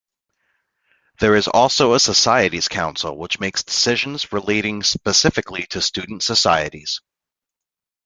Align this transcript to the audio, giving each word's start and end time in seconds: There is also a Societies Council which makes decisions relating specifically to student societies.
There 1.19 1.35
is 1.35 1.47
also 1.47 1.93
a 1.93 1.99
Societies 1.99 2.67
Council 2.67 3.15
which 3.15 3.39
makes 3.39 3.61
decisions 3.61 4.33
relating 4.33 4.81
specifically 4.81 5.67
to 5.67 5.81
student 5.83 6.23
societies. 6.23 7.01